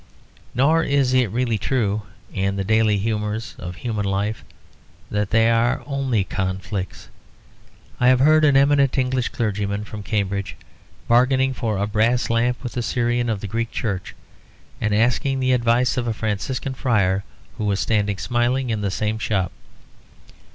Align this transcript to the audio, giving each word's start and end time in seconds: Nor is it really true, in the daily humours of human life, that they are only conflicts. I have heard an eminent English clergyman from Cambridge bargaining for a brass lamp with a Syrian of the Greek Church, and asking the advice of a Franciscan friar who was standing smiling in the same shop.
Nor 0.55 0.81
is 0.83 1.13
it 1.13 1.27
really 1.29 1.59
true, 1.59 2.01
in 2.33 2.55
the 2.55 2.63
daily 2.63 2.97
humours 2.97 3.53
of 3.59 3.75
human 3.75 4.03
life, 4.05 4.43
that 5.11 5.29
they 5.29 5.47
are 5.47 5.83
only 5.85 6.23
conflicts. 6.23 7.07
I 7.99 8.07
have 8.07 8.17
heard 8.19 8.43
an 8.43 8.57
eminent 8.57 8.97
English 8.97 9.29
clergyman 9.29 9.85
from 9.85 10.01
Cambridge 10.01 10.55
bargaining 11.07 11.53
for 11.53 11.77
a 11.77 11.85
brass 11.85 12.31
lamp 12.31 12.63
with 12.63 12.75
a 12.77 12.81
Syrian 12.81 13.29
of 13.29 13.41
the 13.41 13.47
Greek 13.47 13.69
Church, 13.69 14.15
and 14.81 14.95
asking 14.95 15.39
the 15.39 15.53
advice 15.53 15.97
of 15.97 16.07
a 16.07 16.15
Franciscan 16.15 16.73
friar 16.73 17.23
who 17.59 17.65
was 17.65 17.79
standing 17.79 18.17
smiling 18.17 18.71
in 18.71 18.81
the 18.81 18.89
same 18.89 19.19
shop. 19.19 19.51